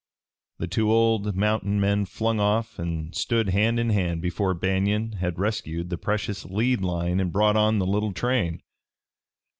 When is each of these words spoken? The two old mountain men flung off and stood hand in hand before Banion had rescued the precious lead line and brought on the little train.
The 0.57 0.65
two 0.67 0.91
old 0.91 1.35
mountain 1.35 1.79
men 1.79 2.05
flung 2.05 2.39
off 2.39 2.79
and 2.79 3.13
stood 3.13 3.49
hand 3.49 3.79
in 3.79 3.91
hand 3.91 4.19
before 4.19 4.55
Banion 4.55 5.11
had 5.19 5.37
rescued 5.37 5.91
the 5.91 5.97
precious 5.99 6.43
lead 6.43 6.81
line 6.81 7.19
and 7.19 7.31
brought 7.31 7.55
on 7.55 7.77
the 7.77 7.85
little 7.85 8.11
train. 8.11 8.63